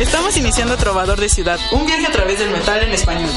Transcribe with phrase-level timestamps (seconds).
[0.00, 3.30] Estamos iniciando Trovador de Ciudad, un viaje a través del metal en español.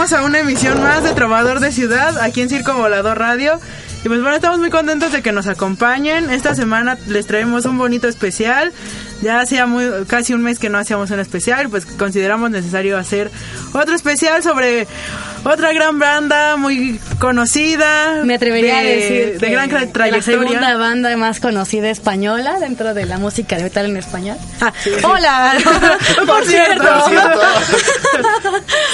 [0.00, 3.60] A una emisión más de Trovador de Ciudad, aquí en Circo Volador Radio.
[4.02, 6.30] Y pues bueno, estamos muy contentos de que nos acompañen.
[6.30, 8.72] Esta semana les traemos un bonito especial.
[9.20, 13.30] Ya hacía muy, casi un mes que no hacíamos un especial, pues consideramos necesario hacer
[13.74, 14.88] otro especial sobre
[15.44, 18.22] otra gran banda muy conocida.
[18.24, 20.16] Me atrevería a decir de gran trayectoria.
[20.16, 24.36] La segunda banda más conocida española dentro de la música de metal en español.
[24.60, 24.72] Ah,
[25.02, 25.54] Hola.
[26.26, 26.84] por, cierto.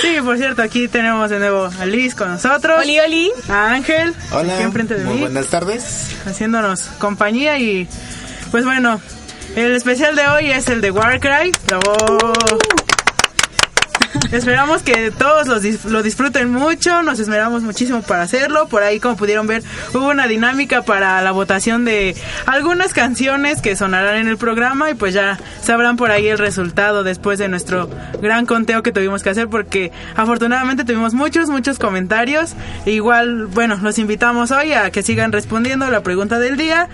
[0.02, 2.80] sí, por cierto, aquí tenemos de nuevo a Liz con nosotros.
[2.80, 3.30] Oli, Oli.
[3.48, 4.14] A Ángel.
[4.32, 4.54] Hola.
[4.54, 6.16] Aquí enfrente de muy buenas tardes.
[6.26, 7.88] Haciéndonos compañía y
[8.50, 9.00] pues bueno,
[9.54, 11.52] el especial de hoy es el de Warcry.
[11.66, 12.32] ¡Bravo!
[14.32, 15.46] Esperamos que todos
[15.84, 18.66] lo disfruten mucho, nos esmeramos muchísimo para hacerlo.
[18.68, 19.62] Por ahí, como pudieron ver,
[19.94, 24.94] hubo una dinámica para la votación de algunas canciones que sonarán en el programa y
[24.94, 27.88] pues ya sabrán por ahí el resultado después de nuestro
[28.20, 32.54] gran conteo que tuvimos que hacer porque afortunadamente tuvimos muchos, muchos comentarios.
[32.84, 36.88] Igual, bueno, los invitamos hoy a que sigan respondiendo la pregunta del día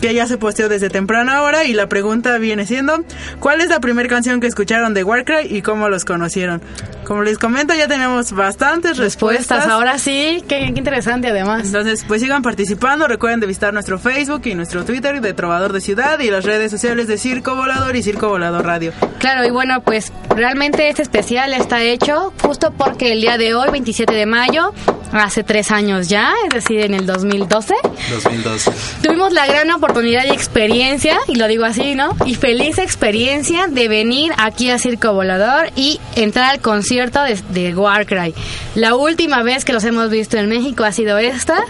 [0.00, 3.04] que ya se posteó desde temprana hora y la pregunta viene siendo
[3.38, 6.60] ¿cuál es la primera canción que escucharon de Warcry y cómo los conocieron?
[7.04, 9.66] Como les comento, ya tenemos bastantes respuestas.
[9.66, 11.66] Ahora sí, qué, interesante además.
[11.66, 13.08] Entonces, pues sigan participando.
[13.08, 16.70] Recuerden de visitar nuestro Facebook y nuestro Twitter de Trovador de Ciudad y las redes
[16.70, 18.92] sociales de Circo Volador y Circo Volador Radio.
[19.18, 23.68] Claro, y bueno, pues realmente este especial está hecho justo porque el día de hoy,
[23.70, 24.72] 27 de mayo,
[25.12, 27.74] hace tres años ya, es decir, en el 2012.
[28.10, 28.72] 2012.
[29.02, 32.16] Tuvimos la gran oportunidad y experiencia, y lo digo así, ¿no?
[32.24, 37.74] Y feliz experiencia de venir aquí a Circo Volador y entrar al concierto de, de
[37.74, 38.34] Warcry.
[38.74, 41.64] La última vez que los hemos visto en México ha sido esta.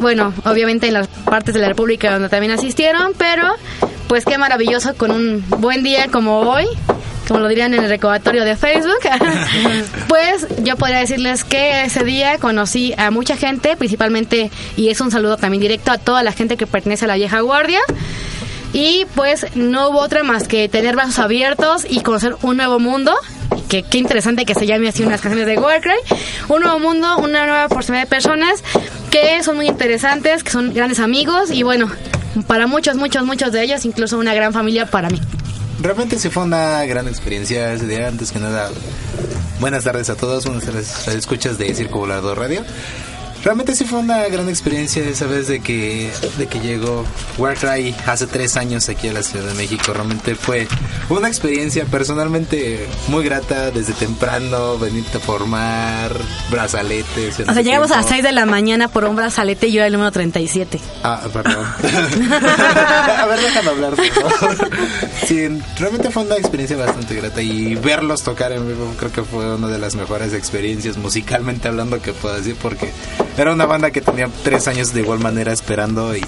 [0.00, 3.54] Bueno, obviamente en las partes de la República donde también asistieron, pero
[4.08, 6.66] pues qué maravilloso con un buen día como hoy
[7.28, 8.98] como lo dirían en el recordatorio de Facebook,
[10.08, 15.10] pues yo podría decirles que ese día conocí a mucha gente, principalmente, y es un
[15.10, 17.80] saludo también directo a toda la gente que pertenece a la vieja guardia.
[18.74, 23.14] Y pues no hubo otra más que tener brazos abiertos y conocer un nuevo mundo.
[23.72, 25.94] Que qué interesante que se llame así unas canciones de Warcry.
[26.50, 28.62] Un nuevo mundo, una nueva porcentaje de personas
[29.10, 31.90] que son muy interesantes, que son grandes amigos y bueno,
[32.46, 35.18] para muchos, muchos, muchos de ellos, incluso una gran familia para mí
[35.80, 38.08] realmente sí fue una gran experiencia ese día.
[38.08, 38.70] Antes que nada,
[39.58, 42.64] buenas tardes a todos, buenas tardes a escuchas de Circo Volador Radio.
[43.44, 47.04] Realmente sí fue una gran experiencia esa vez de que, de que llegó
[47.38, 49.92] Warcry hace tres años aquí a la Ciudad de México.
[49.92, 50.68] Realmente fue
[51.08, 56.12] una experiencia personalmente muy grata desde temprano, venirte a formar,
[56.50, 57.40] brazaletes.
[57.40, 59.88] O sea, llegamos a las 6 de la mañana por un brazalete y yo era
[59.88, 60.78] el número 37.
[61.02, 61.66] Ah, perdón.
[61.82, 63.94] a ver, déjame hablar,
[65.26, 69.54] Sí, realmente fue una experiencia bastante grata y verlos tocar en vivo creo que fue
[69.54, 72.92] una de las mejores experiencias musicalmente hablando que puedo decir porque
[73.36, 76.22] era una banda que tenía tres años de igual manera esperando y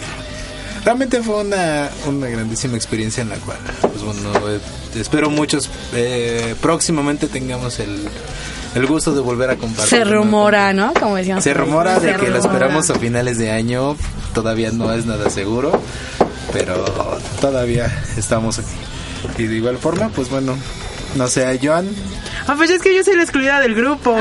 [0.85, 4.61] realmente fue una, una grandísima experiencia en la cual, pues bueno, eh,
[4.97, 8.09] espero muchos, eh, próximamente tengamos el,
[8.75, 9.99] el gusto de volver a compartir.
[9.99, 10.93] Se rumora, ¿no?
[10.95, 11.45] Como decíamos.
[11.45, 13.97] Se rumora de que lo esperamos a finales de año,
[14.35, 15.81] todavía no es nada seguro,
[16.53, 16.85] pero
[17.41, 19.43] todavía estamos aquí.
[19.43, 20.57] Y de igual forma, pues bueno,
[21.15, 21.89] no sé, Joan,
[22.47, 24.19] Ah, pues es que yo soy la excluida del grupo.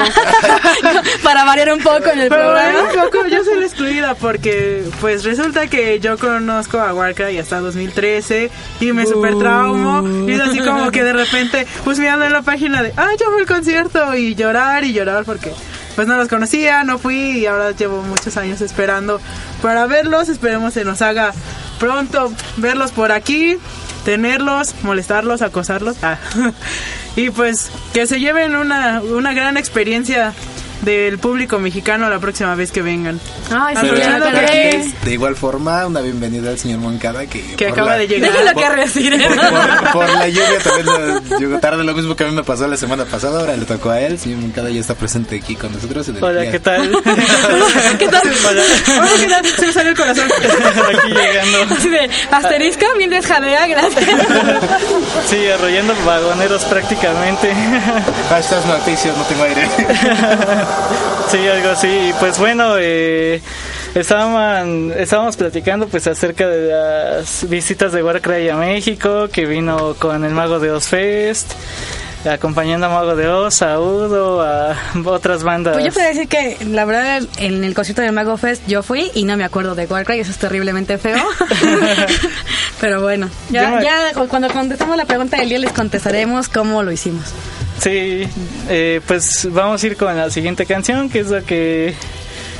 [1.23, 2.81] Para variar un poco en el Para programa.
[2.83, 7.59] un poco, yo soy la excluida porque pues resulta que yo conozco a Warcry hasta
[7.59, 12.31] 2013 y me super traumo y es así como que de repente pues mirando en
[12.31, 15.51] la página de, ah, yo fui al concierto y llorar y llorar porque
[15.95, 19.19] pues no los conocía, no fui y ahora llevo muchos años esperando
[19.61, 21.33] para verlos, esperemos se nos haga
[21.77, 23.57] pronto verlos por aquí
[24.05, 25.97] tenerlos, molestarlos, acosarlos.
[26.03, 26.17] Ah.
[27.15, 30.33] y pues que se lleven una, una gran experiencia
[30.83, 33.19] del público mexicano la próxima vez que vengan.
[33.51, 38.31] Ay, sí, de igual forma, una bienvenida al señor Moncada que, que acaba de llegar.
[38.31, 39.27] Déjalo que respire.
[39.93, 43.05] Por, la lluvia también llegó tarde, lo mismo que a mí me pasó la semana
[43.05, 44.19] pasada, ahora le tocó a él.
[44.19, 46.07] Señor Moncada ya está presente aquí con nosotros.
[46.09, 46.51] En el Hola, día.
[46.51, 46.91] ¿qué tal?
[47.99, 48.21] ¿Qué tal?
[48.49, 48.63] Hola.
[48.99, 49.45] Hola, ¿qué tal?
[49.45, 50.29] Se me salió el corazón.
[50.33, 51.75] Aquí llegando.
[51.75, 54.05] Así de asterisco, mil jadea, gracias.
[55.29, 57.53] Sí, arrollando vagoneros prácticamente.
[58.29, 59.67] Hashtag noticias, no tengo aire.
[61.29, 61.87] Sí, algo así.
[61.87, 63.41] Y pues bueno, eh,
[63.95, 70.23] estaban, estábamos platicando pues acerca de las visitas de Warcry a México, que vino con
[70.23, 71.53] el Mago de Oz Fest
[72.29, 74.75] acompañando a Mago de Oz, a Udo, a
[75.05, 75.73] otras bandas.
[75.73, 79.11] Pues yo puedo decir que la verdad en el concierto del Mago Fest yo fui
[79.13, 81.17] y no me acuerdo de Warcry, eso es terriblemente feo.
[82.81, 87.33] Pero bueno, ya, ya cuando contestamos la pregunta del día les contestaremos cómo lo hicimos.
[87.83, 88.23] Sí,
[88.69, 91.93] eh, pues vamos a ir con la siguiente canción, que es la que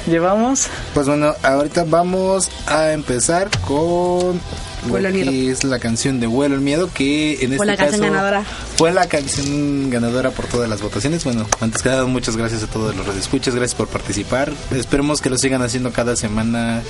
[0.06, 0.68] llevamos.
[0.94, 4.42] Pues bueno, ahorita vamos a empezar con
[4.88, 5.32] Vuelo al miedo.
[5.32, 8.12] que es la canción de Vuelo el Miedo, que en este Fue la caso canción
[8.12, 8.44] ganadora.
[8.78, 11.24] fue la canción ganadora por todas las votaciones.
[11.24, 14.52] Bueno, antes que nada, muchas gracias a todos los radioescuchas, gracias por participar.
[14.76, 16.82] Esperemos que lo sigan haciendo cada semana.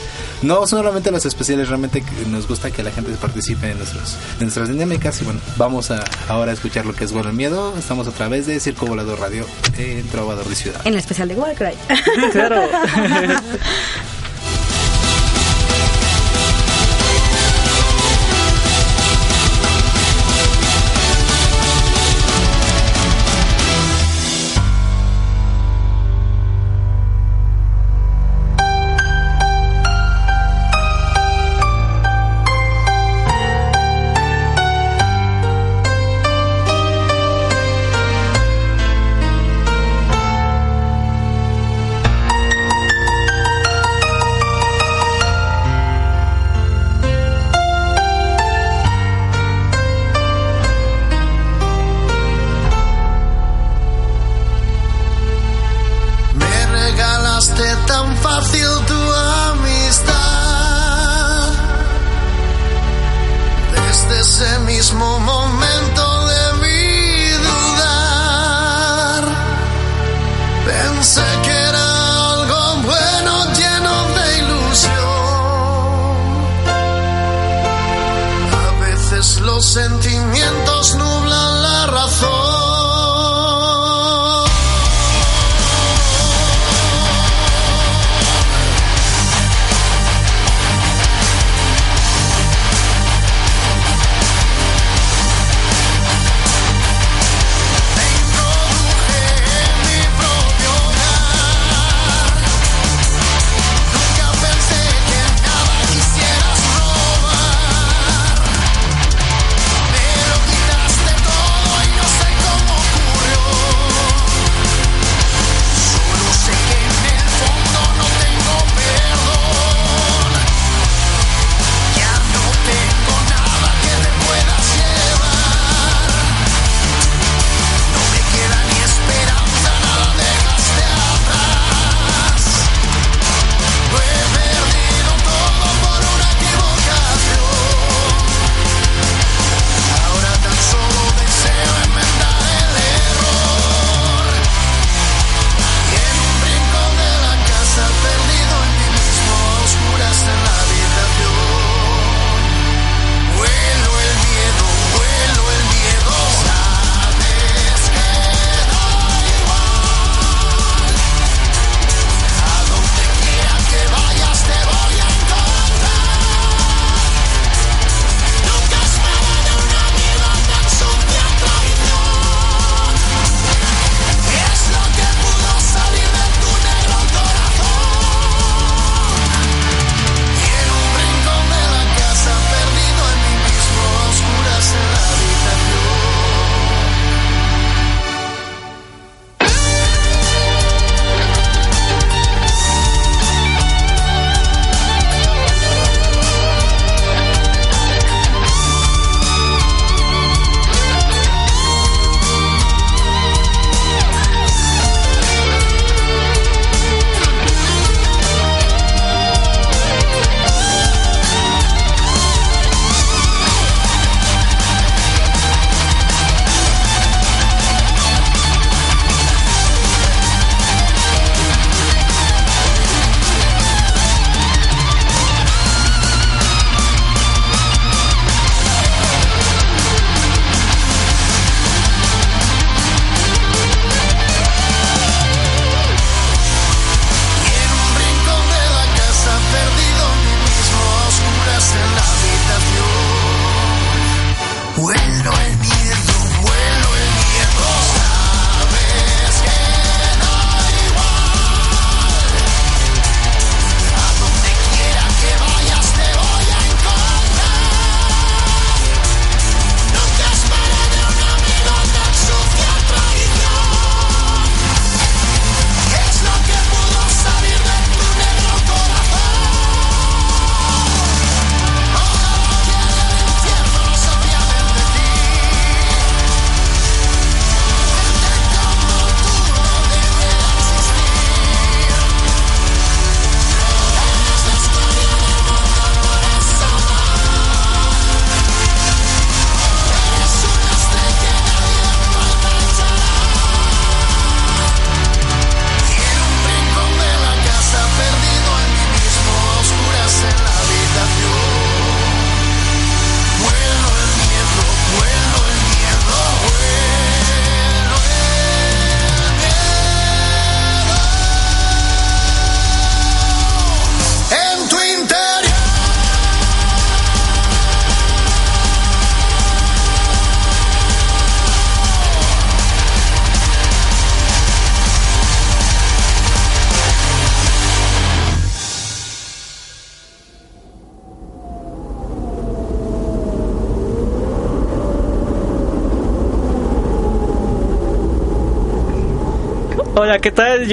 [0.42, 4.42] No solamente los especiales, realmente que nos gusta que la gente participe en, nuestros, en
[4.42, 5.22] nuestras dinámicas.
[5.22, 7.74] Y bueno, vamos a ahora a escuchar lo que es Vuelo el Miedo.
[7.78, 9.46] Estamos a través de Circo Volador Radio
[9.78, 10.82] en Trovador de Ciudad.
[10.86, 11.74] En el especial de Warcry.
[12.32, 12.62] Claro.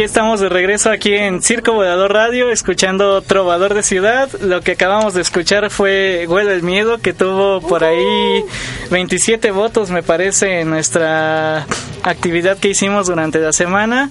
[0.01, 4.31] Ya estamos de regreso aquí en Circo Volador Radio, escuchando Trovador de Ciudad.
[4.41, 8.43] Lo que acabamos de escuchar fue Huele el Miedo, que tuvo por ahí
[8.91, 11.67] 27 votos, me parece, en nuestra
[12.03, 14.09] actividad que hicimos durante la semana.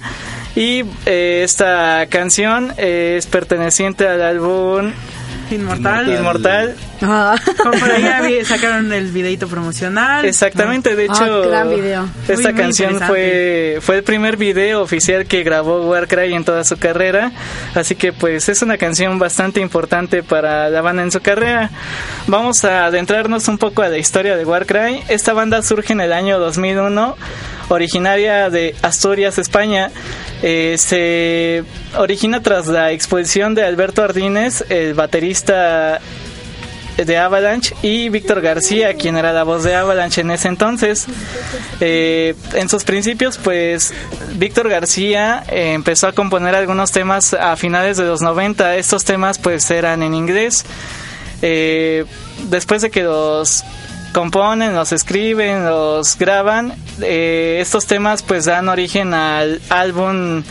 [0.56, 4.92] Y eh, esta canción es perteneciente al álbum
[5.50, 6.08] Inmortal.
[6.08, 6.76] Inmortal.
[7.02, 7.36] Ah.
[7.64, 10.26] Como por ahí había- sacaron el videito promocional.
[10.26, 12.10] Exactamente, de Ah, hecho, gran video.
[12.28, 13.08] esta Muy, muy canción interesante.
[13.78, 17.32] fue fue el primer video oficial que grabó Warcry en toda su carrera,
[17.76, 21.70] así que pues es una canción bastante importante para la banda en su carrera.
[22.28, 25.04] Vamos a adentrarnos un poco a la historia de Warcry.
[25.08, 27.16] Esta banda surge en el año 2001,
[27.70, 29.92] originaria de Asturias, España.
[30.42, 31.64] Eh, se
[31.98, 36.00] origina tras la expulsión de Alberto Ardínez, el baterista
[37.06, 41.06] de Avalanche y Víctor García, quien era la voz de Avalanche en ese entonces.
[41.80, 43.94] Eh, en sus principios, pues
[44.36, 48.76] Víctor García eh, empezó a componer algunos temas a finales de los 90.
[48.78, 50.66] Estos temas pues eran en inglés.
[51.42, 52.06] Eh,
[52.50, 53.64] después de que los
[54.14, 60.44] componen, los escriben, los graban, eh, estos temas pues dan origen al álbum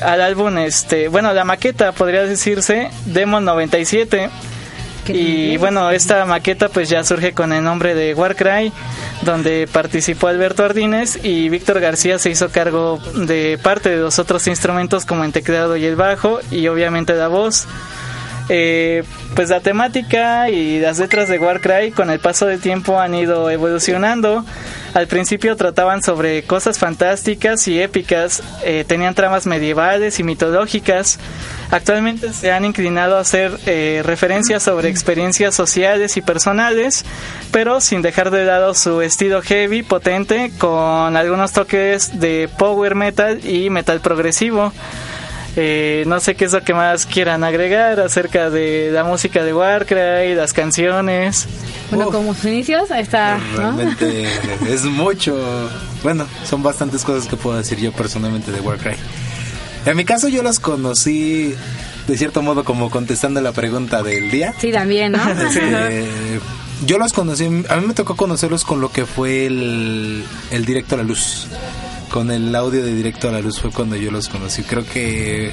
[0.00, 4.30] al álbum este bueno la maqueta podría decirse Demon 97
[5.08, 8.72] y bueno, esta maqueta pues ya surge con el nombre de Warcry,
[9.22, 14.46] donde participó Alberto Ardínez y Víctor García se hizo cargo de parte de los otros
[14.46, 17.66] instrumentos como el teclado y el bajo y obviamente la voz.
[18.48, 23.14] Eh, pues la temática y las letras de Warcry con el paso del tiempo han
[23.14, 24.44] ido evolucionando.
[24.94, 31.18] Al principio trataban sobre cosas fantásticas y épicas, eh, tenían tramas medievales y mitológicas.
[31.70, 37.06] Actualmente se han inclinado a hacer eh, referencias sobre experiencias sociales y personales,
[37.52, 43.40] pero sin dejar de lado su estilo heavy, potente, con algunos toques de power metal
[43.48, 44.74] y metal progresivo.
[45.56, 49.52] Eh, no sé qué es lo que más quieran agregar acerca de la música de
[49.52, 51.46] Warcry, las canciones.
[51.90, 52.14] Bueno, Uf.
[52.14, 53.58] como sus inicios, ahí está, ¿no?
[53.58, 54.26] Realmente
[54.68, 55.36] es mucho.
[56.02, 58.94] Bueno, son bastantes cosas que puedo decir yo personalmente de Warcry.
[59.84, 61.54] En mi caso yo los conocí
[62.06, 64.54] de cierto modo como contestando la pregunta del día.
[64.58, 65.18] Sí, también, ¿no?
[65.54, 66.40] Eh,
[66.86, 70.94] yo los conocí, a mí me tocó conocerlos con lo que fue el, el Directo
[70.94, 71.46] a la Luz.
[72.12, 74.62] Con el audio de Directo a la Luz fue cuando yo los conocí.
[74.62, 75.50] Creo que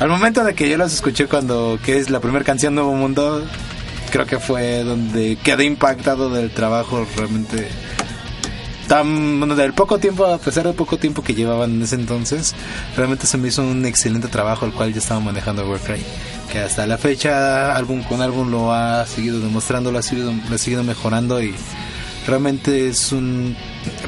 [0.00, 3.46] al momento de que yo los escuché cuando, que es la primera canción Nuevo Mundo,
[4.10, 7.68] creo que fue donde quedé impactado del trabajo realmente
[8.88, 12.54] tan bueno, del poco tiempo a pesar del poco tiempo que llevaban en ese entonces
[12.96, 16.02] realmente se me hizo un excelente trabajo el cual ya estaba manejando Warcry
[16.52, 20.54] que hasta la fecha álbum con álbum lo ha seguido demostrando lo ha seguido, lo
[20.54, 21.54] ha seguido mejorando y
[22.26, 23.56] realmente es un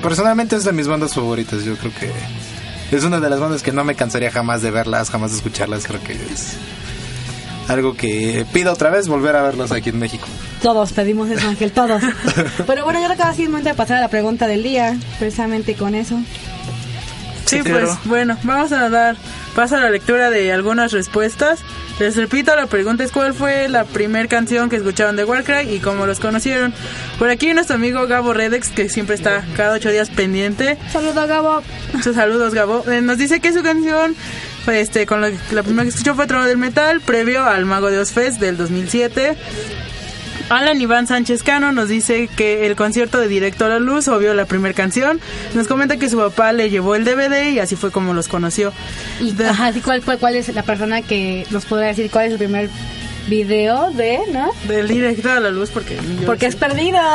[0.02, 2.10] personalmente es de mis bandas favoritas yo creo que
[2.96, 5.86] es una de las bandas que no me cansaría jamás de verlas jamás de escucharlas
[5.86, 6.56] creo que es
[7.68, 10.26] algo que pido otra vez volver a verlos aquí en México
[10.62, 12.02] Todos pedimos eso, Ángel, todos.
[12.66, 14.96] Pero bueno, yo creo que sí es momento de pasar a la pregunta del día,
[15.18, 16.16] precisamente con eso.
[17.44, 19.16] Sí, Sí, pues bueno, vamos a dar
[19.56, 21.60] paso a la lectura de algunas respuestas.
[21.98, 25.80] Les repito, la pregunta es cuál fue la primera canción que escucharon de Warcry y
[25.80, 26.74] cómo los conocieron.
[27.18, 30.76] Por aquí nuestro amigo Gabo Redex, que siempre está cada ocho días pendiente.
[30.92, 31.62] Saludos, Gabo.
[31.94, 32.84] Muchos saludos, Gabo.
[32.88, 34.14] Eh, nos dice que su canción,
[34.66, 37.90] fue, este, con la, la primera que escuchó fue Trono del Metal, previo al Mago
[37.90, 39.36] de Oz Fest del 2007.
[40.48, 44.32] Alan Iván Sánchez Cano nos dice que el concierto de Directo a la Luz obvio
[44.34, 45.20] la primera canción.
[45.54, 48.72] Nos comenta que su papá le llevó el DVD y así fue como los conoció.
[49.20, 52.26] Y, De- ajá, sí, ¿cuál, fue, ¿cuál es la persona que nos podrá decir cuál
[52.26, 52.68] es el primer
[53.28, 54.52] video de, no?
[54.68, 55.98] Del Directo a la Luz porque...
[56.24, 56.98] Porque es perdido.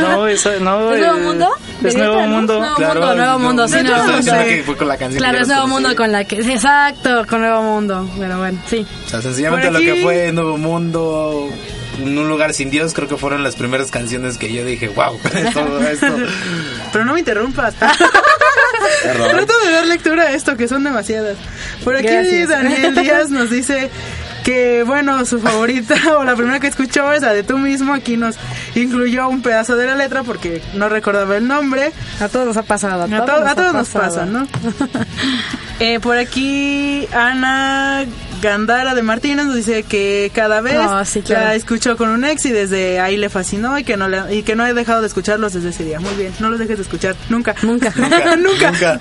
[0.00, 1.48] No, eso, no, ¿Es Nuevo eh, Mundo?
[1.84, 2.28] Es ¿Directo Nuevo?
[2.28, 2.58] Mundo.
[2.60, 4.16] Nuevo Mundo, Nuevo Mundo, sí, Nuevo Mundo.
[4.16, 5.68] diciendo que fue con la canción Claro, es Nuevo.
[5.68, 6.36] Mundo con la que...
[6.36, 8.10] Exacto, con Nuevo Mundo.
[8.18, 8.86] Pero bueno, sí.
[9.06, 11.48] O sea, sencillamente lo que fue Nuevo Mundo,
[11.98, 15.18] en un lugar sin Dios, creo que fueron las primeras canciones que yo dije, wow,
[15.52, 16.14] todo esto.
[16.92, 17.74] Pero no me interrumpas.
[19.02, 21.36] Trato de dar lectura a esto, que son demasiadas.
[21.84, 22.48] Por aquí Gracias.
[22.48, 23.90] Daniel Díaz nos dice
[24.44, 27.94] que, bueno, su favorita o la primera que escuchó es la de tú mismo.
[27.94, 28.36] Aquí nos
[28.74, 31.92] incluyó un pedazo de la letra porque no recordaba el nombre.
[32.20, 33.04] A todos nos ha pasado.
[33.04, 34.24] A, to- a todos nos ha pasa.
[34.26, 34.46] ¿no?
[35.80, 38.04] Eh, por aquí Ana
[38.42, 41.46] Gandara de Martínez nos dice que cada vez Ah, sí, claro.
[41.46, 44.42] la escuchó con un ex y desde ahí le fascinó y que no le- y
[44.42, 46.00] que no he dejado de escucharlos desde ese día.
[46.00, 47.54] Muy bien, no los dejes de escuchar nunca.
[47.62, 47.92] Nunca.
[48.36, 48.36] nunca.
[48.70, 48.98] Nunca.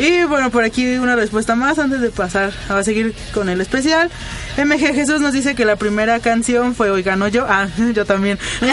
[0.00, 4.10] Y bueno, por aquí una respuesta más antes de pasar a seguir con el especial.
[4.56, 7.46] MG Jesús nos dice que la primera canción fue Hoy ganó yo.
[7.48, 8.38] Ah, yo también.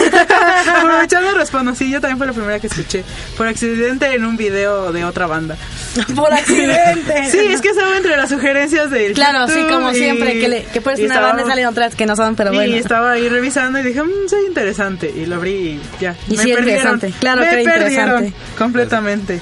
[0.76, 3.04] Aprovechando respondo, sí, yo también fue la primera que escuché.
[3.36, 5.56] Por accidente en un video de otra banda.
[6.16, 7.30] Por accidente.
[7.30, 10.48] Sí, es que estaba entre las sugerencias del Claro, sí, YouTube como y- siempre, que,
[10.48, 12.74] le, que y una estaba- banda y salen otras que no son, pero y bueno.
[12.76, 15.12] estaba ahí revisando y dije, mmm, soy interesante.
[15.14, 16.14] Y lo abrí y ya.
[16.28, 17.12] Y sí, interesante.
[17.20, 18.32] Claro me que interesante.
[18.56, 19.40] completamente.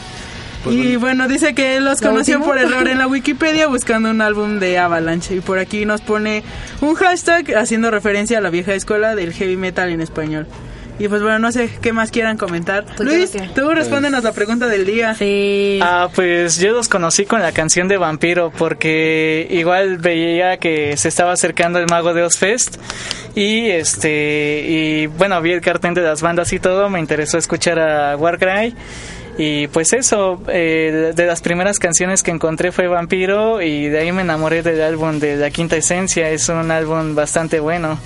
[0.66, 1.00] Pues y bueno.
[1.00, 4.58] bueno, dice que él los ¿Lo conoció por error en la Wikipedia buscando un álbum
[4.58, 5.34] de Avalanche.
[5.36, 6.42] Y por aquí nos pone
[6.80, 10.46] un hashtag haciendo referencia a la vieja escuela del heavy metal en español.
[10.98, 12.86] Y pues bueno, no sé qué más quieran comentar.
[12.96, 15.14] Pues Luis, que- tú respóndenos la pregunta del día.
[15.14, 15.78] Sí.
[15.82, 21.08] Ah, pues yo los conocí con la canción de Vampiro porque igual veía que se
[21.08, 22.78] estaba acercando el Mago de Oz Fest
[23.34, 27.78] y este y bueno, vi el cartel de las bandas y todo, me interesó escuchar
[27.78, 28.74] a Warcry
[29.38, 34.12] y pues eso, eh, de las primeras canciones que encontré fue Vampiro y de ahí
[34.12, 37.98] me enamoré del álbum de La Quinta Esencia, es un álbum bastante bueno.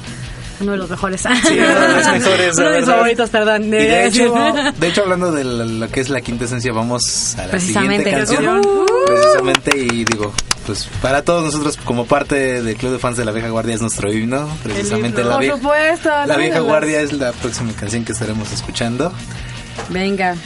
[0.61, 1.23] Uno de los mejores.
[1.23, 3.65] Sí, uno de los mejores, Uno de mis favoritos, perdón.
[3.65, 4.35] Y de hecho,
[4.79, 8.59] de hecho hablando de lo que es la quinta esencia, vamos a la siguiente canción.
[8.59, 8.87] Uh.
[9.07, 10.33] Precisamente, y digo,
[10.67, 13.81] pues para todos nosotros como parte del club de fans de la vieja guardia es
[13.81, 14.49] nuestro himno.
[14.63, 15.31] Precisamente himno.
[15.31, 16.11] la Por vieja, supuesto.
[16.27, 19.13] la vieja guardia es la próxima canción que estaremos escuchando.
[19.89, 20.37] Venga,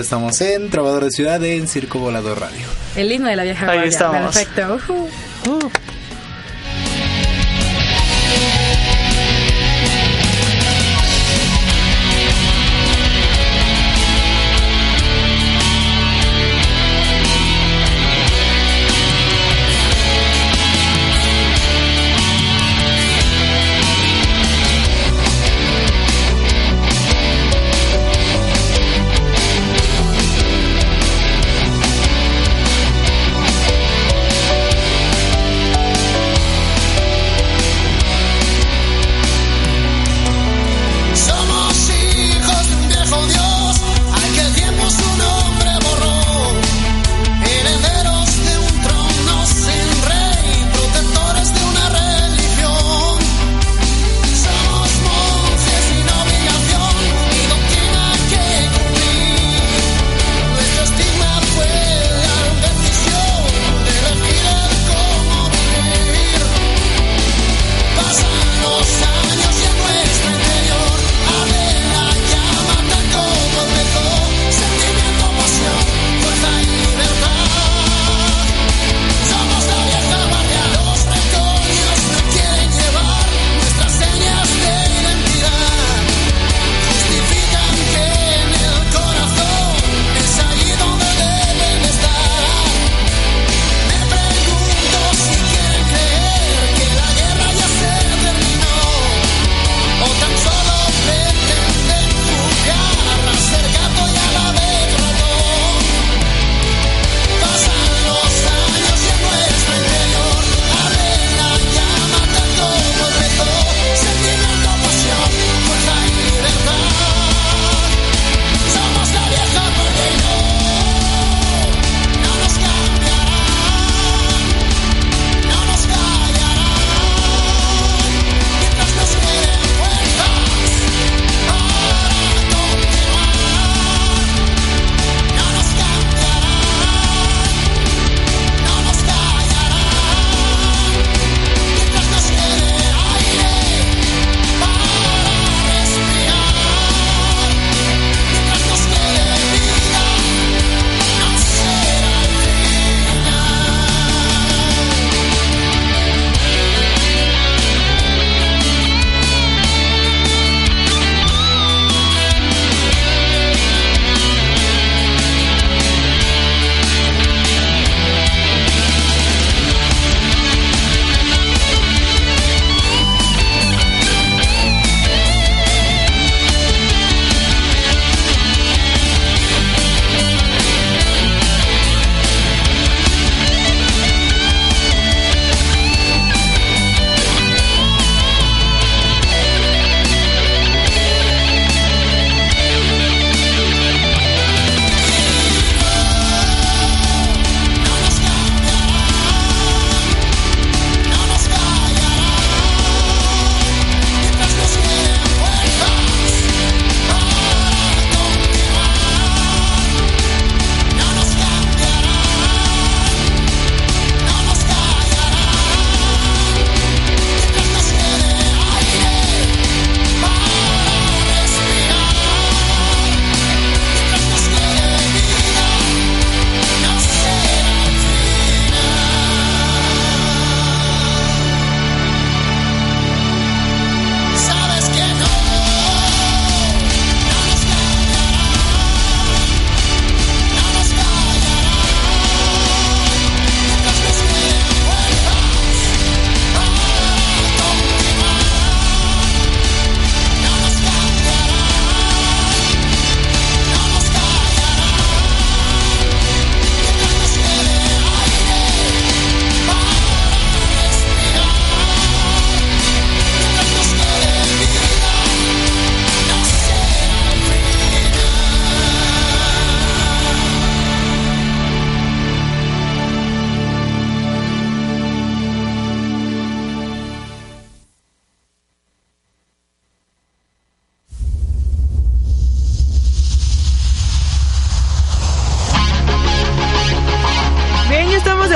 [0.00, 2.66] estamos en Trovador de Ciudad en Circo Volador Radio.
[2.96, 3.90] el himno de la vieja Ahí guardia.
[3.90, 4.36] estamos.
[4.36, 4.78] Perfecto.
[5.48, 5.58] Hoy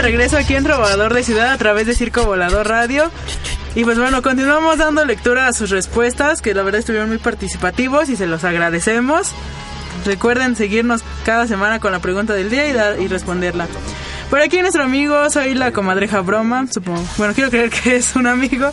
[0.03, 3.11] regreso aquí en Trovador de Ciudad a través de Circo Volador Radio.
[3.75, 8.09] Y pues bueno, continuamos dando lectura a sus respuestas, que la verdad estuvieron muy participativos
[8.09, 9.33] y se los agradecemos.
[10.05, 13.67] Recuerden seguirnos cada semana con la pregunta del día y, dar, y responderla.
[14.31, 17.05] Por aquí nuestro amigo, soy la comadreja Broma, supongo.
[17.17, 18.71] Bueno, quiero creer que es un amigo.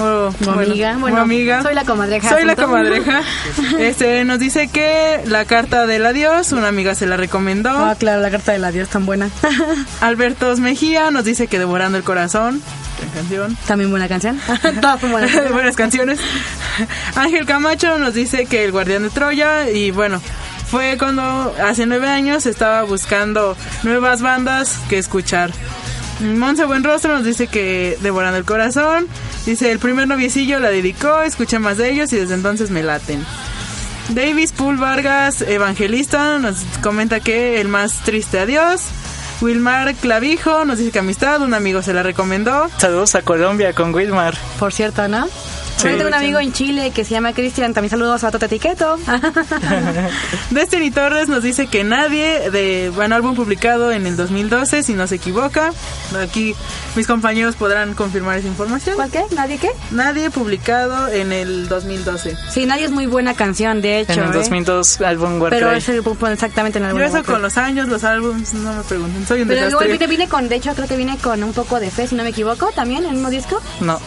[0.00, 1.62] O, O amiga, bueno, amiga.
[1.62, 3.22] soy la comadreja, Soy la comadreja.
[3.78, 7.70] Este, nos dice que la carta del adiós, una amiga se la recomendó.
[7.70, 9.28] Ah, claro, la carta del adiós tan buena.
[10.00, 12.62] Albertos Mejía nos dice que Devorando el Corazón,
[13.14, 13.56] canción.
[13.66, 14.40] También buena canción.
[14.80, 15.52] Todas son buenas.
[15.52, 16.18] Buenas canciones.
[17.16, 20.20] Ángel Camacho nos dice que El Guardián de Troya y bueno,
[20.70, 25.50] fue cuando hace nueve años estaba buscando nuevas bandas que escuchar.
[26.20, 29.06] Monse Buenrostro nos dice que Devorando el Corazón.
[29.46, 33.24] Dice, el primer noviecillo la dedicó, escuché más de ellos y desde entonces me laten.
[34.10, 38.82] Davis Pool Vargas, evangelista, nos comenta que el más triste adiós.
[39.40, 42.68] Wilmar Clavijo nos dice que amistad, un amigo se la recomendó.
[42.78, 44.34] Saludos a Colombia con Wilmar.
[44.58, 45.28] Por cierto, ¿no?
[45.78, 45.84] Sí.
[45.84, 47.72] Tengo un amigo en Chile que se llama Cristian.
[47.72, 48.98] También saludos a Toto Etiqueto.
[50.50, 55.06] Destiny Torres nos dice que nadie de buen álbum publicado en el 2012, si no
[55.06, 55.72] se equivoca.
[56.20, 56.56] Aquí
[56.96, 58.96] mis compañeros podrán confirmar esa información.
[58.96, 59.22] ¿Cuál qué?
[59.36, 59.70] ¿Nadie qué?
[59.92, 62.36] Nadie publicado en el 2012.
[62.50, 64.12] Sí, Nadie es muy buena canción, de hecho.
[64.14, 64.38] En el ¿eh?
[64.38, 65.78] 2002, álbum Pero Warcry.
[65.78, 67.32] es el exactamente en el Yo álbum eso Warcry.
[67.34, 69.26] con los años, los álbums, no me pregunten.
[69.26, 69.88] Soy un Pero igual desastre.
[69.90, 72.24] viene, viene con, de hecho, creo que viene con un poco de fe, si no
[72.24, 73.60] me equivoco, también en el mismo disco.
[73.80, 74.00] No,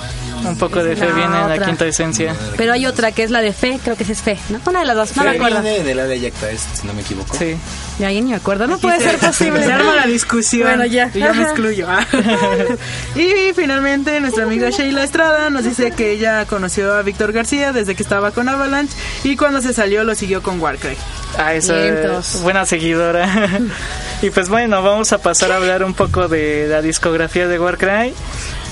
[0.50, 1.66] un poco de fe La viene en la otra.
[1.66, 2.36] quinta esencia.
[2.58, 4.60] Pero hay otra que es la de fe, creo que esa es fe, ¿no?
[4.66, 5.62] Una de las dos, no me acuerdo.
[5.62, 7.36] viene del área Yacta Est, si no me equivoco.
[7.38, 7.56] Sí.
[8.00, 9.64] Ya ahí ni me acuerdo, no Aquí puede se- ser posible.
[9.64, 10.68] Se arma la discusión.
[10.68, 11.10] Bueno, ya.
[11.14, 11.88] Y yo me excluyo.
[11.90, 12.06] Ah.
[13.16, 17.96] y finalmente nuestra amiga Sheila Estrada nos dice que ella conoció a Víctor García desde
[17.96, 20.96] que estaba con Avalanche y cuando se salió lo siguió con Warcry.
[21.38, 22.42] Ah, esa Vientos.
[22.42, 23.50] buena seguidora.
[24.22, 28.14] y pues bueno, vamos a pasar a hablar un poco de la discografía de Warcry.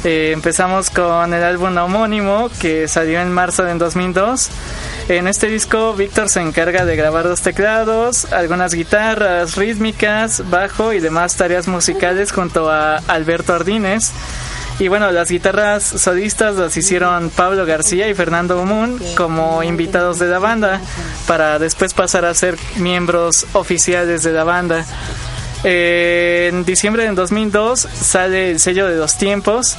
[0.05, 4.49] Eh, empezamos con el álbum homónimo que salió en marzo del 2002.
[5.09, 11.01] En este disco Víctor se encarga de grabar los teclados, algunas guitarras rítmicas, bajo y
[11.01, 14.11] demás tareas musicales junto a Alberto Ardínez.
[14.79, 20.27] Y bueno, las guitarras solistas las hicieron Pablo García y Fernando Moon como invitados de
[20.27, 20.79] la banda
[21.27, 24.85] para después pasar a ser miembros oficiales de la banda.
[25.63, 29.75] Eh, en diciembre del 2002 sale el sello de los tiempos.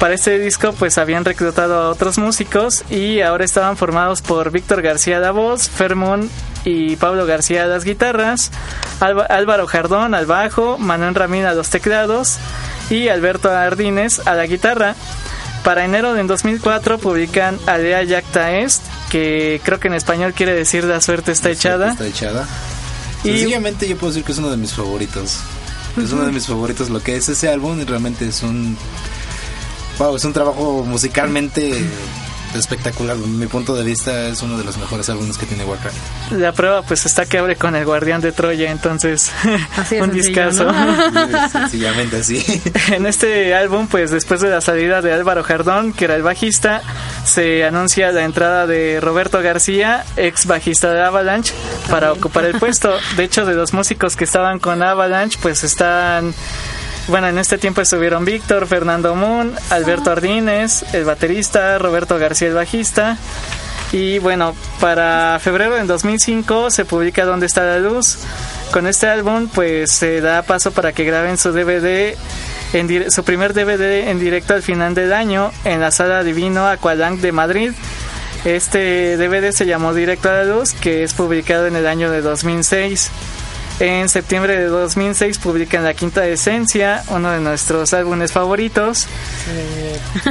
[0.00, 4.80] Para este disco pues habían reclutado a otros músicos y ahora estaban formados por Víctor
[4.80, 6.30] García la voz, Fermón
[6.64, 8.50] y Pablo García a las guitarras,
[9.00, 12.38] Álvaro Jardón al bajo, Manuel Ramín a los teclados
[12.90, 14.94] y Alberto Ardínez a la guitarra.
[15.64, 20.84] Para enero del 2004 publican Alea Yacta Est, que creo que en español quiere decir
[20.84, 21.90] La suerte está echada.
[21.90, 22.46] Está echada.
[23.24, 25.38] Y- Sencillamente yo puedo decir que es uno de mis favoritos.
[25.96, 28.76] Es uno de mis favoritos lo que es ese álbum y realmente es un
[29.98, 31.72] wow, es un trabajo musicalmente
[32.54, 33.16] espectacular.
[33.16, 36.32] Mi punto de vista es uno de los mejores álbumes que tiene Warcraft.
[36.32, 39.32] La prueba pues está que abre con el Guardián de Troya, entonces
[39.76, 40.64] Así un discazo.
[40.64, 41.48] ¿no?
[41.52, 42.44] Sencillamente así.
[42.92, 46.82] En este álbum, pues después de la salida de Álvaro Jardón, que era el bajista,
[47.24, 51.54] se anuncia la entrada de Roberto García, ex bajista de Avalanche,
[51.90, 52.96] para ocupar el puesto.
[53.16, 56.34] De hecho, de los músicos que estaban con Avalanche, pues están...
[57.08, 62.54] Bueno, en este tiempo estuvieron Víctor, Fernando Moon, Alberto Ardínez, el baterista, Roberto García, el
[62.54, 63.16] bajista.
[63.92, 68.18] Y bueno, para febrero del 2005 se publica Dónde está la luz.
[68.72, 72.14] Con este álbum pues se da paso para que graben su DVD,
[72.74, 77.22] en su primer DVD en directo al final del año en la sala Divino Aqualang
[77.22, 77.72] de Madrid.
[78.44, 82.20] Este DVD se llamó Directo a la Luz, que es publicado en el año de
[82.20, 83.10] 2006.
[83.80, 89.06] En septiembre de 2006 publican La Quinta Esencia, uno de nuestros álbumes favoritos.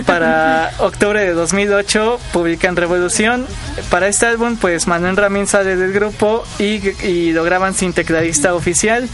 [0.05, 3.47] Para octubre de 2008 publican Revolución.
[3.89, 8.53] Para este álbum, pues Manuel Ramín sale del grupo y, y lo graban sin tecladista
[8.53, 9.07] oficial.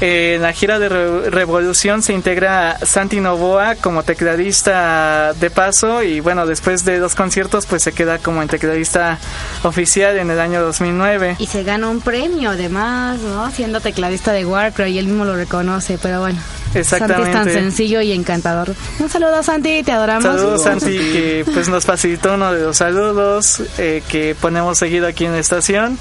[0.00, 6.20] En la gira de Re- Revolución se integra Santi Novoa como tecladista de paso y
[6.20, 9.18] bueno, después de dos conciertos pues se queda como en tecladista
[9.62, 11.36] oficial en el año 2009.
[11.38, 13.50] Y se gana un premio, además, ¿no?
[13.50, 16.38] Siendo tecladista de Warcraft y él mismo lo reconoce, pero bueno.
[16.72, 17.52] Santi es tan Exactamente.
[17.54, 18.74] sencillo y encantador.
[18.98, 20.24] Un saludo, Santi, te adoramos.
[20.24, 25.24] Saludos Santi que pues nos facilitó uno de los saludos eh, que ponemos seguido aquí
[25.24, 25.98] en la estación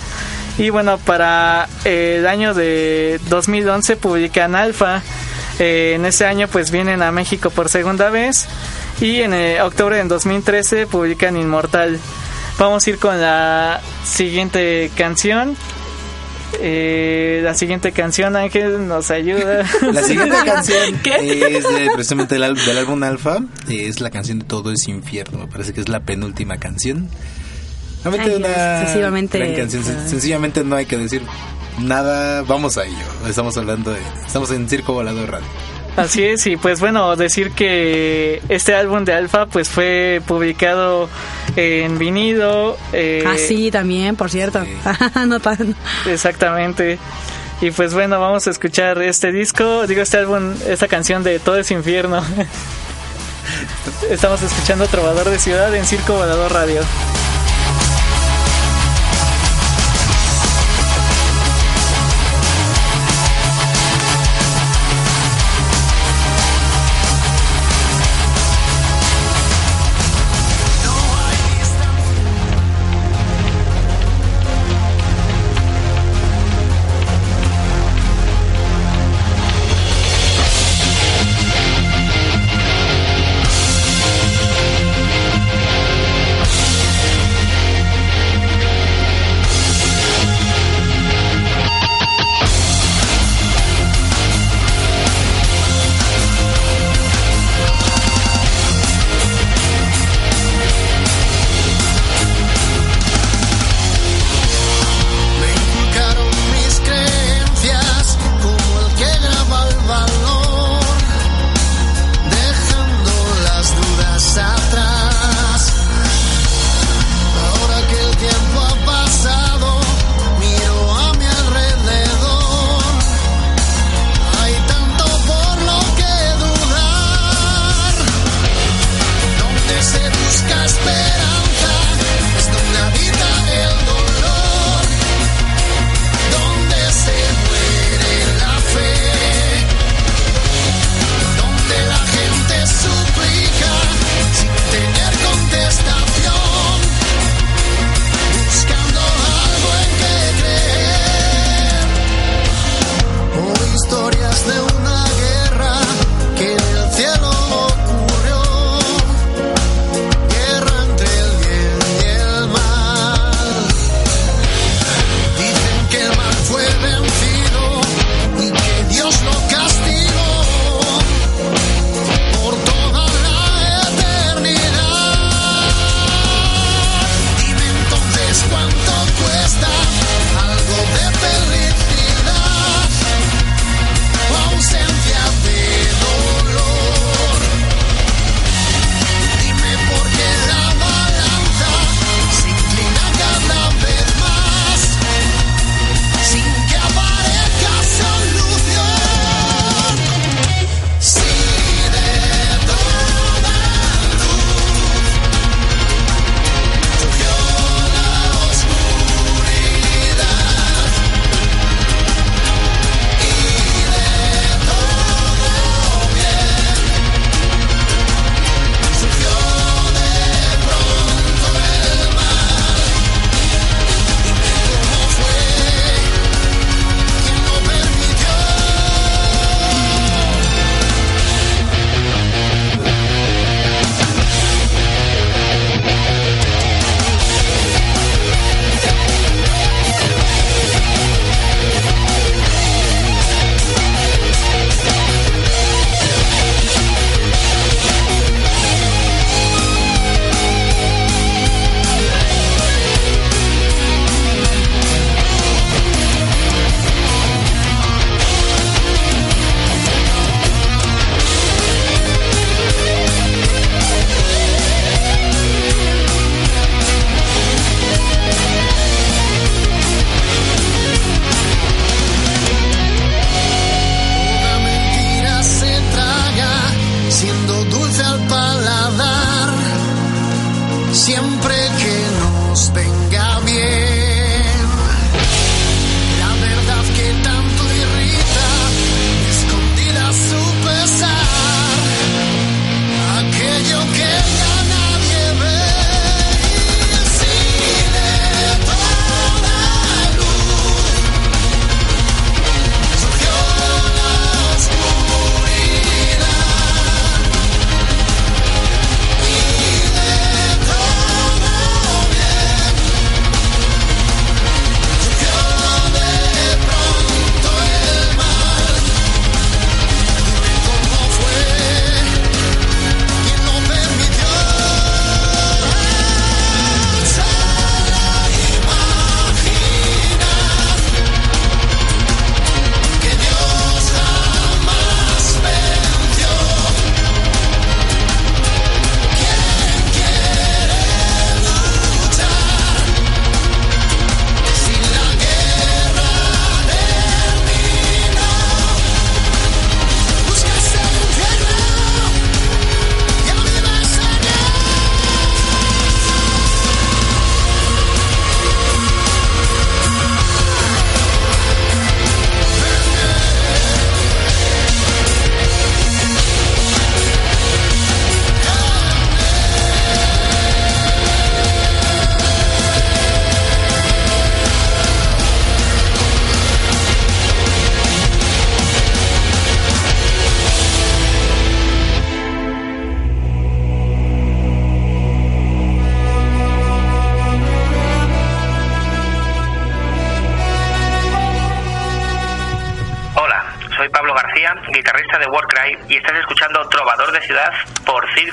[0.57, 5.01] y bueno para eh, el año de 2011 publican Alfa
[5.57, 8.45] Eh, en ese año pues vienen a México por segunda vez
[8.99, 11.97] y en eh, octubre del 2013 publican Inmortal
[12.59, 15.55] vamos a ir con la siguiente canción
[16.61, 19.63] Eh, la siguiente canción, Ángel, nos ayuda.
[19.91, 23.39] La siguiente canción es de, precisamente del, al- del álbum Alfa.
[23.69, 25.39] Es la canción de Todo es Infierno.
[25.39, 27.09] Me parece que es la penúltima canción.
[28.03, 29.83] Realmente Ay, una excesivamente- gran canción.
[29.83, 31.21] Sen- Sencillamente no hay que decir
[31.79, 32.43] nada.
[32.43, 32.95] Vamos a ello.
[33.27, 33.99] Estamos hablando de.
[34.25, 35.47] Estamos en Circo Volador Radio.
[35.97, 41.07] Así es, y pues bueno, decir que este álbum de Alfa pues fue publicado
[41.55, 42.77] en vinilo.
[42.93, 44.63] eh, Ah, sí, también, por cierto.
[45.27, 45.73] no, pa- no.
[46.11, 46.97] Exactamente.
[47.61, 51.57] Y pues bueno, vamos a escuchar este disco, digo este álbum, esta canción de Todo
[51.57, 52.21] es Infierno.
[54.09, 56.81] Estamos escuchando Trovador de Ciudad en Circo Volador Radio.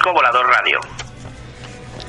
[0.02, 0.80] Circo Volador Radio.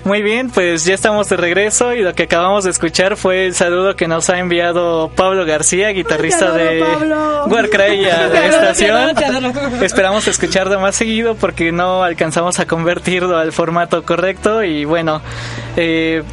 [0.03, 3.53] Muy bien, pues ya estamos de regreso y lo que acabamos de escuchar fue el
[3.53, 6.83] saludo que nos ha enviado Pablo García, guitarrista de
[7.47, 9.15] Warcry a la estación.
[9.81, 15.21] Esperamos escucharlo más seguido porque no alcanzamos a convertirlo al formato correcto y bueno,
[15.77, 16.23] eh,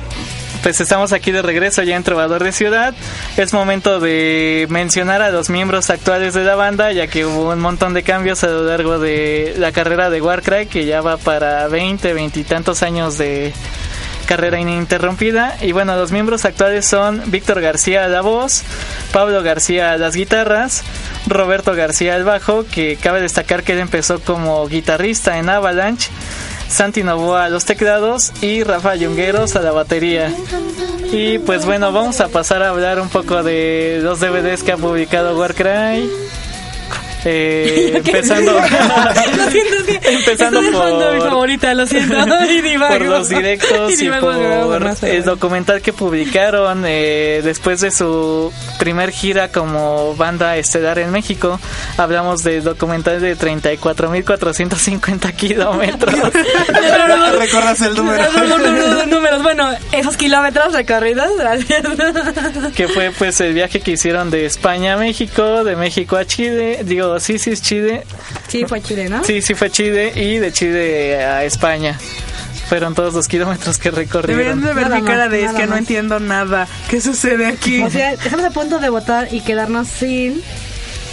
[0.63, 2.95] pues estamos aquí de regreso ya en Trovador de Ciudad.
[3.37, 7.61] Es momento de mencionar a los miembros actuales de la banda, ya que hubo un
[7.61, 11.69] montón de cambios a lo largo de la carrera de Warcry, que ya va para
[11.69, 13.53] 20, 20 y tantos años de
[14.27, 15.57] carrera ininterrumpida.
[15.61, 18.63] Y bueno, los miembros actuales son Víctor García a la voz,
[19.13, 20.85] Pablo García a las guitarras,
[21.27, 26.11] Roberto García al bajo, que cabe destacar que él empezó como guitarrista en Avalanche.
[26.71, 30.33] Santi Novoa a los teclados y Rafa Yungueros a la batería.
[31.13, 34.77] Y pues bueno, vamos a pasar a hablar un poco de los DVDs que ha
[34.77, 36.09] publicado Warcry.
[37.25, 38.53] Eh, empezando
[39.37, 42.17] Lo siento, es que empezando por- mi favorita, lo siento.
[42.49, 48.53] Y por los directos Y por más, el documental que publicaron eh, después de su
[48.79, 51.61] primer gira como banda estelar en México.
[51.97, 56.15] Hablamos del documental de 34.450 kilómetros.
[57.39, 58.25] ¿Recuerdas el número?
[59.07, 59.43] Números.
[59.43, 61.83] Bueno, esos kilómetros recorridos, gracias.
[62.75, 66.81] que fue pues el viaje que hicieron de España a México, de México a Chile,
[66.85, 68.05] digo, sí, sí es Chile,
[68.49, 69.25] Sí, fue Chile, ¿no?
[69.25, 71.99] sí, sí fue Chile y de Chile a España.
[72.69, 74.61] Fueron todos los kilómetros que Deberían recorrieron.
[74.63, 76.69] de ver Nada mi cara más, de es que no entiendo nada.
[76.89, 77.83] ¿Qué sucede aquí?
[77.83, 80.41] O sea, estamos a punto de votar y quedarnos sin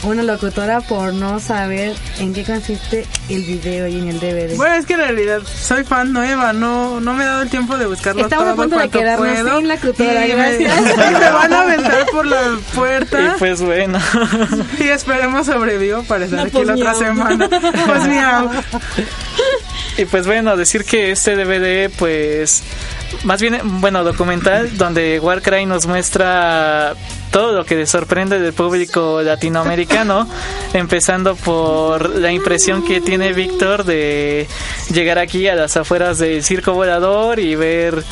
[0.04, 4.56] una locutora por no saber en qué consiste el video y en el DVD.
[4.56, 7.78] Bueno, es que en realidad soy fan nueva, no, no me he dado el tiempo
[7.78, 9.58] de buscarlo Estamos a todo punto de cuanto quedarnos puedo.
[9.58, 10.80] sin locutora, y me, gracias.
[11.10, 14.00] y me van a aventar por la puerta Y pues bueno,
[14.80, 17.50] y esperemos sobrevivo para estar No, aquí pues, la otra semana.
[17.50, 18.50] Pues miau.
[19.98, 22.64] y pues bueno, decir que este DVD pues
[23.24, 26.94] más bien, bueno, documental donde Warcry nos muestra
[27.32, 30.28] todo lo que le sorprende del público latinoamericano,
[30.74, 34.48] empezando por la impresión que tiene Víctor de
[34.92, 38.04] llegar aquí a las afueras del circo volador y ver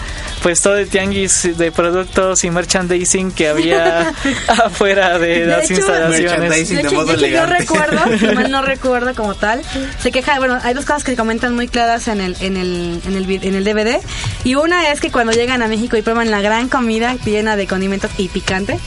[0.46, 4.14] pues todo el tianguis de productos y merchandising que había
[4.48, 6.22] afuera de, De las hecho, instalaciones.
[6.22, 6.76] merchandising.
[6.78, 9.64] De de hecho, modo de hecho, yo recuerdo, si mal no recuerdo como tal,
[10.00, 13.16] se queja, bueno, hay dos cosas que comentan muy claras en el, en el, en
[13.16, 14.00] el, en el DVD.
[14.44, 17.66] Y una es que cuando llegan a México y prueban la gran comida llena de
[17.66, 18.78] condimentos y picante,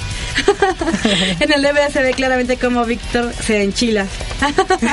[1.41, 4.07] en el DVD se ve claramente cómo Víctor se enchila.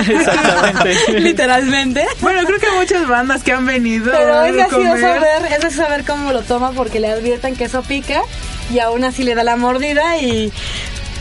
[0.09, 1.19] Exactamente.
[1.19, 2.07] Literalmente.
[2.21, 6.03] Bueno, creo que muchas bandas que han venido Pero es gracioso ver, es gracioso ver
[6.05, 8.21] cómo lo toma porque le advierten que eso pica
[8.73, 10.53] y aún así le da la mordida y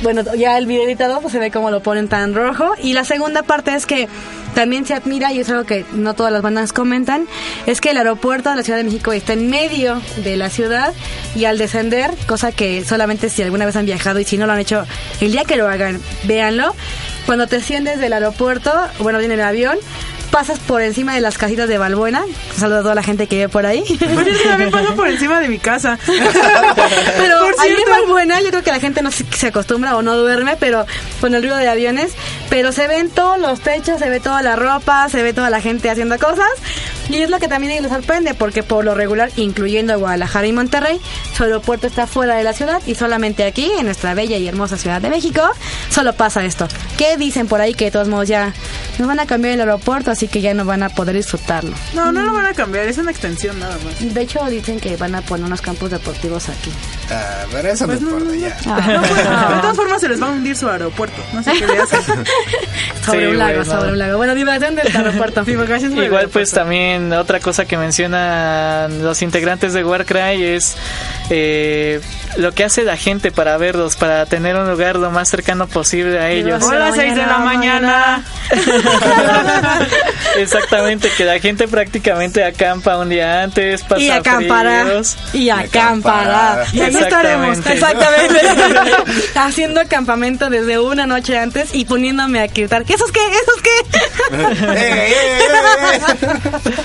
[0.01, 2.73] bueno, ya el video editado pues se ve cómo lo ponen tan rojo.
[2.81, 4.07] Y la segunda parte es que
[4.55, 7.27] también se admira y es algo que no todas las bandas comentan,
[7.67, 10.93] es que el aeropuerto de la Ciudad de México está en medio de la ciudad
[11.35, 14.53] y al descender, cosa que solamente si alguna vez han viajado y si no lo
[14.53, 14.87] han hecho,
[15.21, 16.77] el día que lo hagan, véanlo,
[17.27, 18.71] cuando te asciendes del aeropuerto,
[19.01, 19.79] bueno, viene el avión,
[20.35, 22.25] pasas por encima de las casitas de Balbuena,
[22.57, 23.85] saludo a toda la gente que vive por ahí.
[24.15, 25.97] Por cierto, también paso por encima de mi casa.
[26.07, 27.89] Pero ahí en.
[27.89, 30.87] Balbuena yo creo que la gente no se acostumbra o no duerme, pero
[31.21, 32.15] con el ruido de aviones,
[32.51, 35.61] pero se ven todos los techos, se ve toda la ropa, se ve toda la
[35.61, 36.49] gente haciendo cosas
[37.09, 41.01] y es lo que también les sorprende porque por lo regular, incluyendo Guadalajara y Monterrey,
[41.37, 44.77] su aeropuerto está fuera de la ciudad y solamente aquí, en nuestra bella y hermosa
[44.77, 45.43] Ciudad de México,
[45.91, 46.69] solo pasa esto.
[46.97, 48.53] ¿Qué dicen por ahí que de todos modos ya
[48.99, 51.75] nos van a cambiar el aeropuerto, así que ya no van a poder disfrutarlo?
[51.95, 54.15] No, no lo van a cambiar, es una extensión nada más.
[54.15, 56.71] De hecho, dicen que van a poner unos campos deportivos aquí.
[57.11, 58.95] Ah, pero eso Pues no no, importa ya.
[58.95, 61.23] No, pues, de todas formas se les va a hundir su aeropuerto.
[61.33, 62.01] No sé qué le hacen.
[63.05, 63.73] Sobre Sí, un lago, bueno.
[63.73, 64.17] sobre un lago.
[64.17, 65.45] Bueno, divagación del aeropuerto.
[65.45, 66.71] Divagaciones sobre el Igual pues aeropuerto.
[66.95, 70.77] También otra cosa que mencionan los integrantes de Warcry es
[71.31, 72.01] eh,
[72.37, 76.19] lo que hace la gente para verlos, para tener un lugar lo más cercano posible
[76.19, 76.63] a ellos.
[76.63, 78.25] Hola, 6 de la mañana.
[80.37, 84.85] Exactamente, que la gente prácticamente acampa un día antes, pasa Y acampará.
[84.85, 85.17] fríos.
[85.33, 86.65] Y acampará.
[86.73, 87.59] Y ahí estaremos.
[87.67, 88.41] Exactamente.
[89.35, 92.85] Haciendo campamento desde una noche antes y poniéndome a gritar.
[92.85, 93.21] ¿Qué esos qué?
[93.21, 93.71] ¿Esos qué?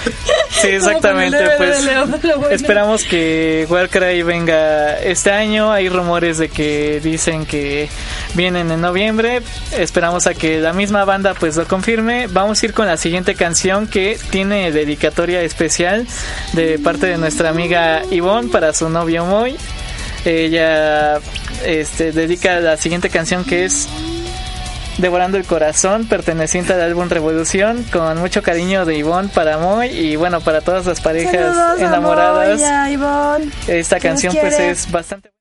[0.50, 1.38] Sí, exactamente.
[1.58, 2.50] Pues Leo, bueno.
[2.50, 5.72] esperamos que Warcry venga este año.
[5.72, 7.90] Hay rumores de que dicen que
[8.34, 9.42] vienen en noviembre.
[9.78, 12.28] Esperamos a que la misma banda pues lo confirme.
[12.28, 16.08] Vamos a ir con la siguiente canción que tiene dedicatoria especial
[16.54, 19.56] de parte de nuestra amiga Ivonne para su novio Moy.
[20.26, 21.20] Ella
[21.66, 23.88] este, dedica la siguiente canción que es
[25.00, 30.18] Devorando el Corazón, perteneciente al álbum Revolución, con mucho cariño de Ivonne para Moy y
[30.18, 32.62] bueno, para todas las parejas enamoradas.
[33.68, 35.39] Esta canción pues es bastante...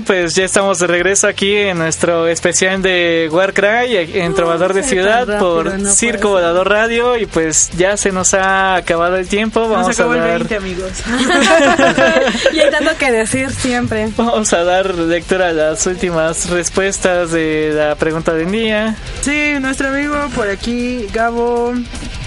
[0.00, 4.82] bien, pues ya estamos de regreso aquí en nuestro especial de Warcry en Trovador de
[4.82, 9.16] Ciudad tan por rápido, no Circo Volador Radio y pues ya se nos ha acabado
[9.16, 9.60] el tiempo.
[9.60, 10.92] Nos Vamos a acabó el dar 20, amigos.
[12.52, 14.08] y hay tanto que decir siempre.
[14.16, 18.96] vamos a dar lectura a las últimas respuestas de la pregunta del día.
[19.22, 21.72] Sí, nuestro amigo por aquí, Gabo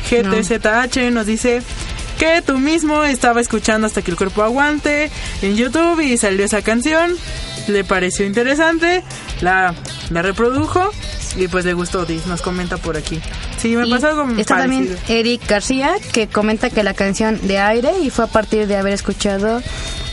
[0.09, 1.61] GTZH, nos dice
[2.17, 5.09] que tú mismo estaba escuchando hasta que el cuerpo aguante
[5.41, 7.17] en YouTube y salió esa canción.
[7.68, 9.03] Le pareció interesante,
[9.41, 9.74] la,
[10.09, 10.89] la reprodujo
[11.38, 12.05] y pues le gustó.
[12.28, 13.20] Nos comenta por aquí.
[13.57, 14.95] Sí, me Y pasó algo Está parecido.
[14.95, 18.76] también Eric García que comenta que la canción de aire y fue a partir de
[18.76, 19.61] haber escuchado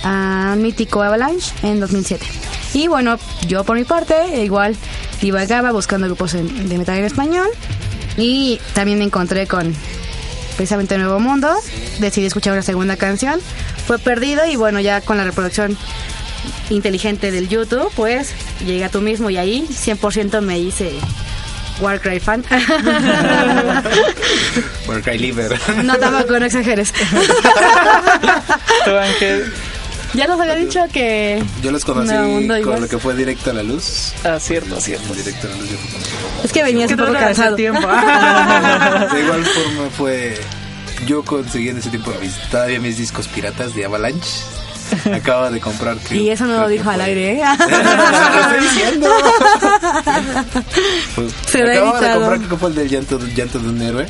[0.04, 2.24] a Mítico Avalanche en 2007.
[2.74, 4.76] Y bueno, yo por mi parte igual
[5.20, 7.48] divagaba buscando grupos en- de metal en español
[8.16, 9.74] y también me encontré con
[10.56, 11.48] precisamente Nuevo Mundo.
[11.98, 13.40] Decidí escuchar una segunda canción.
[13.86, 15.76] Fue perdido y bueno, ya con la reproducción
[16.70, 18.32] inteligente del YouTube, pues
[18.64, 20.92] llegué a tú mismo y ahí 100% me hice
[21.80, 22.44] Warcry fan.
[24.88, 25.58] Warcry Liver.
[25.84, 26.92] No, tampoco, no exageres.
[28.84, 29.52] Tú, Ángel.
[30.12, 31.42] Ya nos había dicho que...
[31.62, 32.80] Yo los conocí con igual.
[32.80, 34.12] lo que fue Directo a la Luz.
[34.24, 35.14] Ah, cierto, cierto.
[35.14, 35.70] Directo a la Luz.
[36.44, 37.54] Es que venías un poco cansado.
[37.56, 37.80] tiempo.
[37.86, 40.36] De igual forma fue.
[41.06, 44.28] Yo conseguí en ese tiempo mis, todavía mis discos piratas de Avalanche.
[45.14, 45.96] Acaba de comprar.
[45.98, 47.42] creo- Y eso no lo dijo al aire, ¿eh?
[47.52, 49.08] Estoy diciendo.
[51.46, 54.06] Se acababa de comprar, creo que fue el del llanto, llanto de un héroe.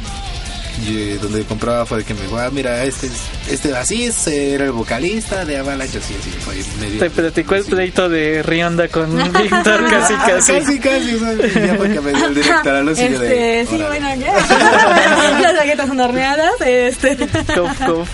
[0.87, 3.13] Y, eh, donde compraba fue de que me dijo, ah, mira, este, es-
[3.51, 6.99] este así es, era el vocalista de Avalanche, así, así, fue medio.
[7.01, 7.71] Te platicó el sí.
[7.71, 10.53] pleito de Rionda con Víctor casi casi.
[10.53, 11.57] Casi, casi, ¿sabes?
[11.57, 13.61] Y ya fue que me dio el director a y yo de.
[13.61, 14.01] Este, sí, órale.
[14.01, 15.41] bueno, ¿qué?
[15.43, 17.17] Las baguetas son horneadas, este...
[17.55, 18.09] Cof, cof.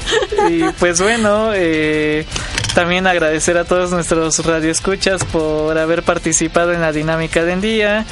[0.51, 2.25] Y pues bueno, eh,
[2.75, 8.05] también agradecer a todos nuestros radioescuchas por haber participado en la dinámica del día.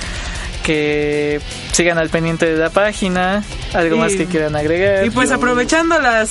[0.64, 1.40] Que
[1.72, 3.44] sigan al pendiente de la página.
[3.74, 5.04] Algo Y- más que quieran agregar.
[5.04, 6.30] Y pues aprovechando las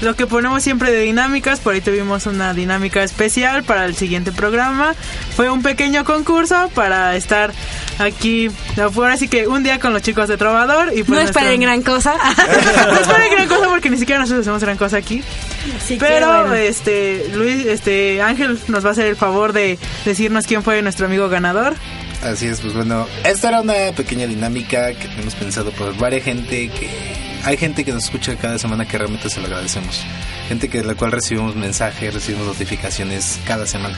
[0.00, 4.30] lo que ponemos siempre de dinámicas, por ahí tuvimos una dinámica especial para el siguiente
[4.30, 4.94] programa.
[5.36, 7.52] Fue un pequeño concurso para estar
[7.98, 8.48] aquí
[8.80, 11.60] afuera, así que un día con los chicos de Trovador y pues No nuestro- esperen
[11.60, 12.14] gran cosa.
[12.92, 15.22] no esperen gran cosa porque ni siquiera nosotros hacemos gran cosa aquí.
[15.76, 16.54] Así Pero bueno.
[16.54, 21.06] este Luis, este Ángel nos va a hacer el favor de decirnos quién fue nuestro
[21.06, 21.74] amigo ganador.
[22.22, 26.68] Así es, pues bueno, esta era una pequeña dinámica que tenemos pensado por varias gente
[26.68, 26.88] que
[27.44, 30.02] hay gente que nos escucha cada semana que realmente se lo agradecemos.
[30.48, 33.96] Gente que de la cual recibimos mensajes, recibimos notificaciones cada semana.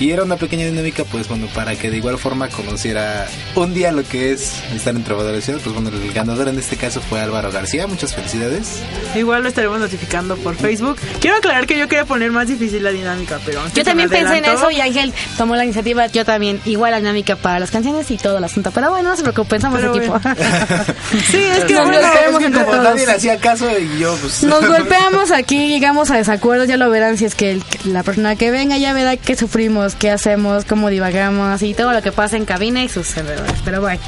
[0.00, 3.92] Y era una pequeña dinámica, pues bueno, para que de igual forma conociera un día
[3.92, 5.60] lo que es estar en Trovador de Ciudad.
[5.62, 7.86] Pues bueno, el ganador en este caso fue Álvaro García.
[7.86, 8.80] Muchas felicidades.
[9.14, 10.96] Igual lo estaremos notificando por Facebook.
[11.20, 14.38] Quiero aclarar que yo quería poner más difícil la dinámica, pero antes Yo también pensé
[14.38, 16.06] en eso y Ángel tomó la iniciativa.
[16.08, 18.70] Yo también, igual la dinámica para las canciones y todo el asunto.
[18.72, 20.20] Pero bueno, no se preocupen, somos Pero equipo.
[21.30, 22.84] Sí, es que Nos bueno, golpeamos Es que entre como todos.
[22.90, 24.42] nadie le hacía caso y yo pues...
[24.42, 28.36] Nos golpeamos aquí, llegamos a desacuerdos, ya lo verán si es que el- la persona
[28.36, 32.36] que venga ya verá qué sufrimos, qué hacemos, cómo divagamos y todo lo que pasa
[32.36, 33.56] en cabina y sus alrededores.
[33.64, 34.00] Pero bueno,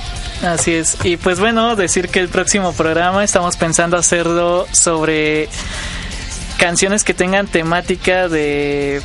[0.43, 0.99] Así es.
[1.05, 5.49] Y pues bueno, decir que el próximo programa estamos pensando hacerlo sobre
[6.59, 9.03] canciones que tengan temática de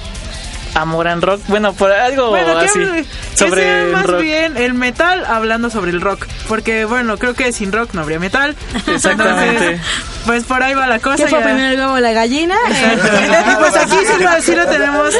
[0.75, 1.41] amor en rock.
[1.47, 2.79] Bueno, por algo Bueno, que, así.
[2.79, 3.05] que
[3.35, 4.21] sobre sea el más rock.
[4.21, 6.25] bien el metal hablando sobre el rock.
[6.47, 8.55] Porque, bueno, creo que sin rock no habría metal.
[8.87, 9.55] Exactamente.
[9.55, 9.81] Entonces,
[10.25, 11.17] pues por ahí va la cosa.
[11.17, 11.45] ¿qué fue ya.
[11.45, 12.55] primero el huevo la gallina?
[12.69, 15.13] y pues aquí sí lo, sí lo tenemos,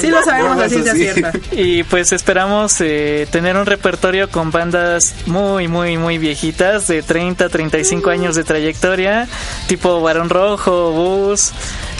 [0.00, 0.98] sí lo sabemos a ciencia Sí.
[0.98, 1.32] cierta.
[1.52, 7.48] Y pues esperamos eh, tener un repertorio con bandas muy, muy, muy viejitas, de 30,
[7.48, 9.28] 35 años de trayectoria,
[9.68, 11.52] tipo Barón Rojo, Bus,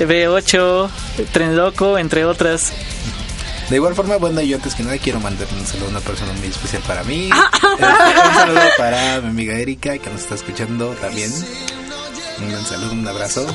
[0.06, 0.88] B8,
[1.32, 2.72] Tren Loco, entre otras.
[3.70, 6.32] De igual forma, bueno, yo antes que nada quiero mandar un saludo a una persona
[6.32, 7.30] muy especial para mí.
[7.78, 11.30] Este, un saludo para mi amiga Erika, que nos está escuchando también.
[12.40, 13.46] Un gran saludo, un abrazo.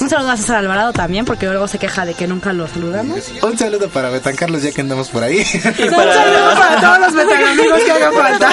[0.00, 3.18] Un saludo a César Alvarado también, porque luego se queja de que nunca lo saludamos.
[3.42, 5.36] Un saludo para Betan Carlos, ya que andamos por ahí.
[5.38, 8.52] Y Un saludo para todos los metagamigos que hagan falta.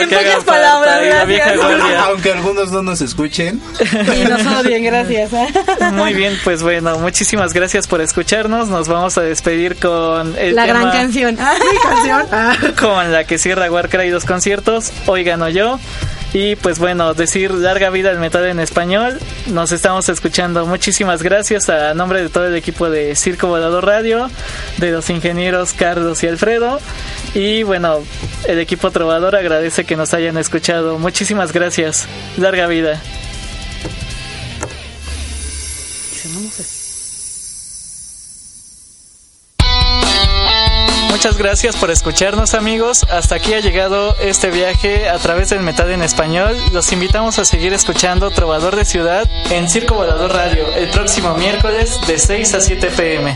[0.00, 1.58] En pocas palabras, gracias.
[2.06, 3.60] Aunque algunos no nos escuchen.
[3.80, 5.30] Y nos odien, gracias.
[5.92, 8.68] Muy bien, pues bueno, muchísimas gracias por escucharnos.
[8.68, 11.34] Nos vamos a despedir con el La gran tema- canción.
[11.72, 12.74] Mi canción.
[12.74, 14.90] Con la que cierra Warcry dos conciertos.
[15.06, 15.78] Hoy gano yo.
[16.32, 19.18] Y pues bueno, decir larga vida al metal en español.
[19.46, 20.66] Nos estamos escuchando.
[20.66, 24.30] Muchísimas gracias a nombre de todo el equipo de Circo Volador Radio,
[24.78, 26.80] de los ingenieros Carlos y Alfredo.
[27.34, 28.00] Y bueno,
[28.46, 30.98] el equipo Trovador agradece que nos hayan escuchado.
[30.98, 32.06] Muchísimas gracias.
[32.36, 33.00] Larga vida.
[41.16, 43.06] Muchas gracias por escucharnos amigos.
[43.10, 46.54] Hasta aquí ha llegado este viaje a través del metal en español.
[46.74, 51.98] Los invitamos a seguir escuchando Trovador de Ciudad en Circo Volador Radio el próximo miércoles
[52.06, 53.34] de 6 a 7 pm.